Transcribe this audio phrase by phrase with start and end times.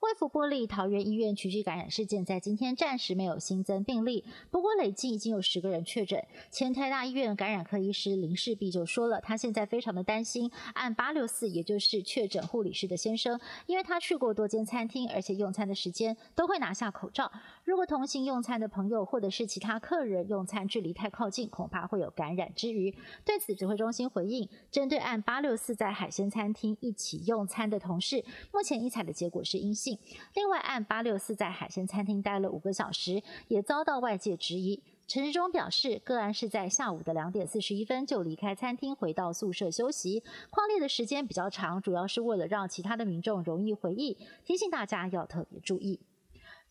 [0.00, 6.22] 卫福玻璃桃园医院群聚感染事件在今天暂时没有新增病例，不过累计已经有十个人确诊。
[6.50, 17.32] 前台大医院感染科医师林世璧就说了，他现在非常的担心，按八六四，也就是确诊护理师的先生，因为他去过多间餐厅，而且用餐的时间都会拿下口罩。
[17.64, 22.94] 如果同行用餐的朋友或者是其他客人用餐距离太靠近，恐怕会有感染之余。
[23.24, 28.22] 对此，指挥中心回应，针对按八六四在海鲜餐厅一起用餐的同事，
[28.52, 29.85] 目前一采的结果是阴性。
[30.34, 34.82] 另外，案八六四在海鲜餐厅待了五个小时，也遭到外界质疑。
[35.08, 40.22] 陈时中表示，个案是在下午的两点四十一分就离开餐厅，回到宿舍休息。
[40.50, 46.00] 旷列的时间比较长，主要是为了让其他的民众容易回忆，提醒大家要特别注意。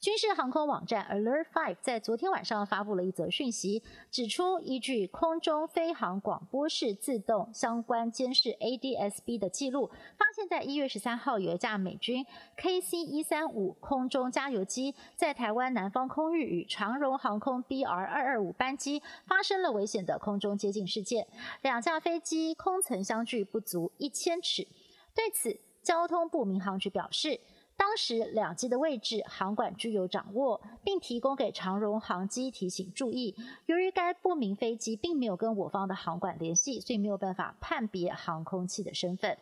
[0.06, 12.24] 军事航空网站 Alert Five 在昨天晚上发布了一则讯息，指出依据空中飞行广播式自动相关监视 ADSB 的记录，发现在一月十三号有一架美军
[12.56, 21.26] KC 一三五空中加油机在台湾南方空域与长荣航空 BR 二二五班机发生了危险的空中接近事件，
[21.64, 24.68] 两架飞机空层相距不足一千尺。
[25.16, 27.40] 对此，交通部民航局表示。
[27.78, 33.36] 当时两机的位置，航管具有掌握，并提供给长荣航机提醒注意。
[33.66, 39.38] 由于该不明飞机并没有跟我方的航管联系，所以没有办法判别航空器的身份。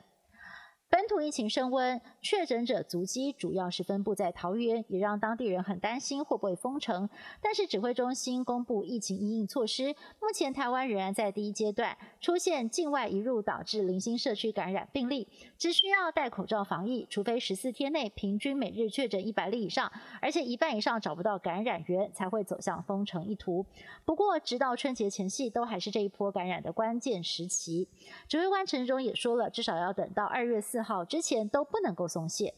[0.94, 7.10] 本土疫情升温，确诊者足迹主要是分布在桃园，也让当地人很担心会不会封城。
[7.42, 15.28] 但是指挥中心公布疫情应应措施，目前台湾仍然在第一阶段出现境外移入导致零星社区感染病例，
[15.58, 23.66] 只需要戴口罩防疫，除非十四天内平均每日确诊一百例以上，而且一半以上找不到感染源，才会走向封城一途。
[24.06, 27.88] 不过，直到春节前夕，都还是这一波感染的关键时期。
[28.28, 30.83] 指挥官陈中也说了，至少要等到二月四。
[30.84, 32.54] 号之前都不能够松懈。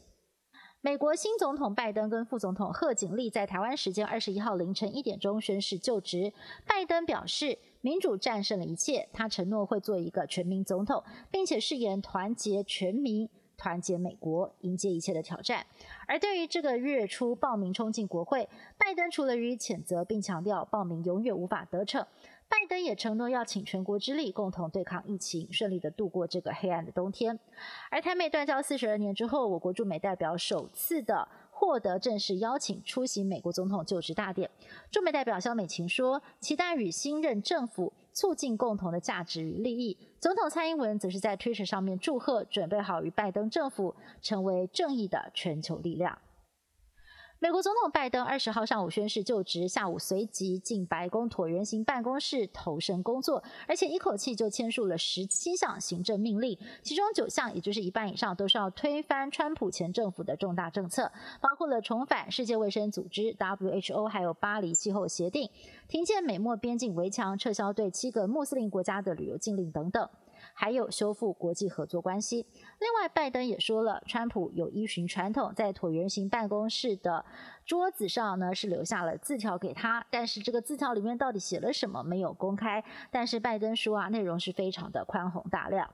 [0.81, 6.31] 美国新总统拜登跟副总统贺锦丽在台湾时间二十一号凌晨一点钟宣誓就职。
[6.67, 13.27] 拜登表示，民主战胜了一切，他承诺会做一个全民总统，并且誓言团结全民、
[13.57, 15.65] 团结美国，迎接一切的挑战。
[16.07, 18.47] 而对于这个月初报名冲进国会，
[18.77, 22.05] 拜登除了予以谴责，并强调报名永远无法得逞。
[22.47, 27.37] 拜登也承诺要请全国之力，共同对抗疫情，顺利的度过这个黑暗的冬天。
[27.89, 34.49] 而台美断交四十二年之后，我国驻美代表首次的获得正式邀请出席美国总统就职大典。
[34.91, 39.97] 驻美代表肖美琴说，期待与新任政府促进共同的价值与利益。
[40.19, 46.17] 总统蔡英文则是在 Twitter 上面祝贺，准备好与拜登政府成为正义的全球力量。
[47.45, 65.47] 美国总统拜登二十号上午宣誓就职，下午随即进白宫椭圆形办公室投身工作，而且一口气就签署了十七项行政命令，其中九项，也就是一半以上，都是要推翻川普前政府的重大政策，包括了重返世界卫生组织 （WHO） 还有巴黎气候协定、
[65.87, 70.09] 停建美墨边境围墙、撤销对七个穆斯林国家的旅游禁令等等。
[70.57, 72.47] 还有修复国际合作关系。
[72.79, 77.23] 另外，拜登也说了，川普有依循传统，在椭圆形办公室的
[77.65, 82.83] 桌子上呢是留下了字条给他，但是这个字条里面到底写了什么没有公开。
[83.11, 85.93] 但是拜登说啊，内容是非常的宽宏大量。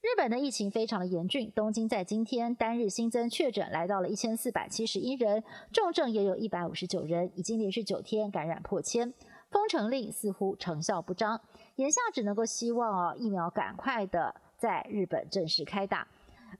[0.00, 9.12] 日本的疫情非常的严峻，东京在今天单日新增确诊来到了一千四百七十一人，重症也有一百五十九人，已经连续九天感染破千。
[9.56, 11.40] 封城令似乎成效不彰，
[11.76, 16.06] 眼下只能够希望哦疫苗赶快的在日本正式开打。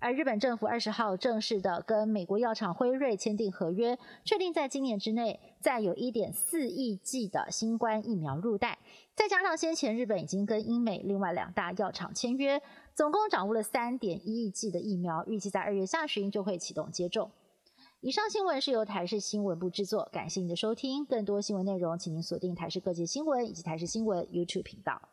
[0.00, 8.78] 而日本政府二十号正式的跟美国药厂辉瑞签订合约，确定在今年之内再有一点四亿剂的新冠疫苗入袋，
[9.14, 12.62] 再加上先前日本已经跟英美另外两大药厂签约，
[12.94, 17.30] 总共掌握了三点一亿剂的疫苗，预计在二月下旬就会启动接种。
[18.00, 21.04] 以上新闻是由台视新闻部制作，感谢您的收听。
[21.06, 25.08] 更多新闻内容，请您锁定台视各界新闻以及台视新闻 YouTube 频道。